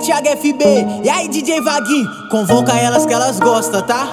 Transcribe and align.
Thiago 0.00 0.28
FB? 0.28 0.64
E 1.04 1.08
aí, 1.08 1.28
DJ 1.28 1.60
Vaguinho? 1.60 2.28
Convoca 2.30 2.72
elas 2.72 3.04
que 3.04 3.12
elas 3.12 3.38
gostam, 3.38 3.82
tá? 3.82 4.08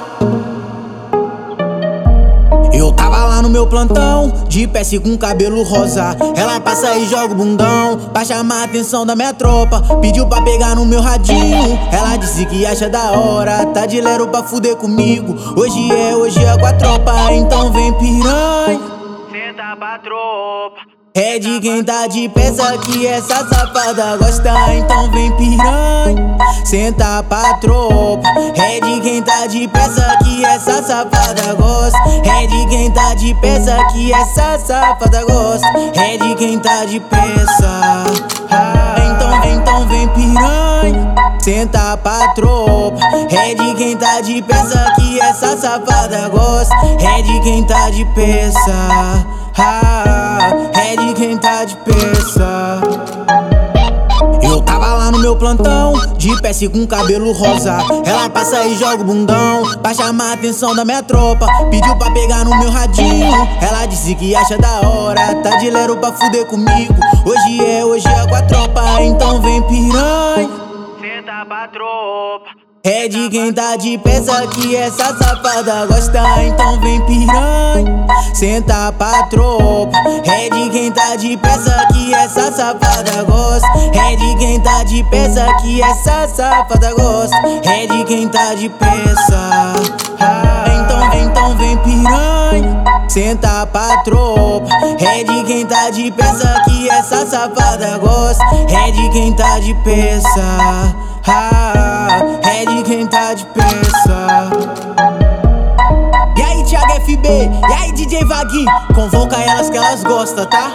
Eu 2.74 2.92
tava 2.92 3.18
lá 3.26 3.42
no 3.42 3.50
meu 3.50 3.66
plantão, 3.66 4.32
de 4.50 4.68
pé 4.68 4.82
com 5.02 5.18
cabelo 5.18 5.64
rosa. 5.64 6.16
Ela 6.36 6.60
passa 6.60 6.98
e 6.98 7.06
joga 7.06 7.34
o 7.34 7.38
bundão, 7.38 7.98
pra 8.12 8.26
chamar 8.26 8.62
a 8.62 8.64
atenção 8.66 9.06
da 9.06 9.16
minha 9.16 9.34
tropa. 9.34 9.82
Pediu 10.02 10.28
pra 10.28 10.42
pegar 10.42 10.76
no 10.76 10.86
meu 10.86 11.02
radinho, 11.02 11.80
ela 11.92 12.18
disse 12.18 12.46
que 12.46 12.66
acha 12.66 12.90
da 12.90 13.12
hora. 13.12 13.66
Tá 13.68 13.86
de 13.86 14.02
lero 14.02 14.28
pra 14.28 14.44
fuder 14.44 14.76
comigo. 14.76 15.34
Hoje 15.58 15.92
é, 15.92 16.16
hoje 16.16 16.44
é 16.44 16.58
com 16.58 16.66
a 16.66 16.74
tropa, 16.74 17.32
então 17.32 17.72
vem 17.72 17.94
piranha. 17.94 18.80
Senta 19.32 19.76
pra 19.78 20.00
tropa. 20.00 21.05
É 21.18 21.40
de 21.40 21.62
quem 21.62 21.82
tá 21.82 22.08
de 22.08 22.28
peça 22.28 22.78
que 22.80 23.08
essa 23.08 23.48
safada 23.48 24.18
gosta, 24.18 24.52
então 24.74 25.10
vem 25.12 25.32
piranha, 25.38 26.38
senta 26.66 27.24
pra 27.24 27.54
tropa. 27.54 28.28
É 28.58 28.82
de 28.82 29.00
quem 29.00 29.24
tá 29.24 29.48
de 29.48 29.66
peça 29.70 30.18
que 30.26 30.44
essa 30.44 30.84
safada 30.84 31.54
gosta. 31.54 31.98
É 32.30 32.46
de 32.48 32.68
quem 32.68 32.92
tá 32.92 33.14
de 33.14 33.34
peça 33.36 33.78
que 33.94 34.12
essa 34.12 34.60
safada 34.60 35.24
gosta. 35.24 35.68
É 35.96 36.18
de 36.18 36.36
quem 36.36 36.60
tá 36.60 36.84
de 36.84 37.00
peça. 37.00 38.04
Então, 38.98 39.46
então 39.46 39.88
vem 39.88 40.10
piranha, 40.10 41.16
senta 41.40 41.96
pra 41.96 42.34
tropa. 42.34 43.00
É 43.32 43.56
de 43.56 43.74
quem 43.76 43.96
tá 43.96 44.20
de 44.20 44.42
peça 44.42 44.94
que 44.98 45.22
essa 45.22 45.56
safada 45.56 46.28
gosta. 46.28 46.76
É 47.00 47.22
de 47.22 47.40
quem 47.40 47.64
tá 47.64 47.90
de 47.90 48.04
peça. 48.14 49.26
Meu 55.26 55.36
plantão, 55.36 55.94
de 56.18 56.40
pé 56.40 56.52
com 56.72 56.86
cabelo 56.86 57.32
rosa. 57.32 57.80
Ela 58.06 58.30
passa 58.30 58.64
e 58.68 58.76
joga 58.78 59.02
o 59.02 59.06
bundão, 59.06 59.64
pra 59.82 59.92
chamar 59.92 60.30
a 60.30 60.34
atenção 60.34 60.76
da 60.76 60.86
minha 60.86 61.02
tropa. 61.02 61.48
Pediu 61.72 61.96
pra 61.98 62.12
pegar 62.12 62.46
no 62.46 62.56
meu 62.60 62.70
radinho, 62.70 63.34
ela 63.60 63.88
disse 63.88 64.14
que 64.14 64.36
acha 64.36 64.56
da 64.56 64.88
hora. 64.88 65.34
Tá 65.42 65.58
de 65.58 65.72
lero 65.72 65.98
pra 65.98 66.14
fuder 66.14 66.46
comigo. 66.46 66.94
Hoje 67.26 67.66
é, 67.66 67.84
hoje 67.84 68.08
é 68.08 68.28
com 68.28 68.36
a 68.36 68.42
tropa, 68.44 69.02
então 69.02 69.42
vem 69.42 69.64
piranha. 69.64 70.50
Senta 71.02 71.46
pra 71.48 71.68
tropa. 71.70 72.66
É 72.88 73.08
de 73.08 73.28
quem 73.30 73.52
tá 73.52 73.76
de 73.78 73.98
peça 73.98 74.46
que 74.46 74.76
essa 74.76 75.06
safada 75.18 75.88
gosta, 75.88 76.22
então 76.44 76.80
vem 76.82 77.02
piranha, 77.02 78.06
senta 78.36 78.92
pra 78.92 79.24
tropa. 79.24 79.98
É 80.24 80.52
de 80.52 80.70
quem 80.70 80.92
tá 80.92 81.16
de 81.16 81.36
peça 81.36 81.88
que 81.92 82.14
essa 82.14 82.52
safada 82.52 83.24
gosta. 83.24 83.68
Peça 85.10 85.46
que 85.62 85.82
essa 85.82 86.28
safada 86.28 86.94
gosta. 86.94 87.36
É 87.64 87.88
de 87.88 88.04
quem 88.06 88.28
tá 88.28 88.54
de 88.54 88.70
peça. 88.70 89.74
Ah, 90.20 90.66
então, 90.68 91.14
então 91.14 91.58
vem 91.58 91.78
piranha, 91.78 92.84
senta 93.08 93.66
pra 93.68 94.02
tropa. 94.04 94.68
É 95.00 95.24
de 95.24 95.44
quem 95.44 95.66
tá 95.66 95.90
de 95.90 96.12
peça 96.12 96.62
que 96.66 96.90
essa 96.90 97.26
safada 97.26 97.98
gosta. 97.98 98.44
É 98.70 98.92
de 98.92 99.10
quem 99.10 99.34
tá 99.34 99.60
de 99.60 99.74
peça. 99.76 100.96
É 102.44 102.66
de 102.66 102.84
quem 102.84 103.08
tá 103.08 103.34
de 103.34 103.46
peça. 103.48 104.50
E 106.38 106.42
aí, 106.42 106.64
Thiago 106.64 106.92
FB? 107.02 107.28
E 107.28 107.74
aí, 107.74 107.92
DJ 107.94 108.26
Vaguinho? 108.26 108.72
Convoca 108.94 109.36
elas 109.38 109.70
que 109.70 109.78
elas 109.78 110.04
gostam, 110.04 110.46
tá? 110.46 110.72